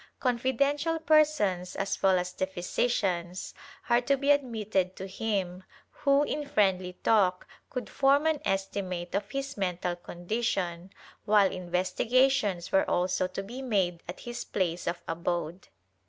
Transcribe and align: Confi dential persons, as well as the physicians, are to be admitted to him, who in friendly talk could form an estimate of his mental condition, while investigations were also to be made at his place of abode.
Confi 0.19 0.57
dential 0.57 1.05
persons, 1.05 1.75
as 1.75 2.01
well 2.01 2.17
as 2.17 2.33
the 2.33 2.47
physicians, 2.47 3.53
are 3.87 4.01
to 4.01 4.17
be 4.17 4.31
admitted 4.31 4.95
to 4.95 5.05
him, 5.05 5.63
who 5.91 6.23
in 6.23 6.43
friendly 6.47 6.93
talk 7.03 7.47
could 7.69 7.87
form 7.87 8.25
an 8.25 8.41
estimate 8.43 9.13
of 9.13 9.29
his 9.29 9.57
mental 9.57 9.95
condition, 9.95 10.89
while 11.25 11.51
investigations 11.51 12.71
were 12.71 12.89
also 12.89 13.27
to 13.27 13.43
be 13.43 13.61
made 13.61 14.01
at 14.07 14.21
his 14.21 14.43
place 14.43 14.87
of 14.87 15.03
abode. 15.07 15.67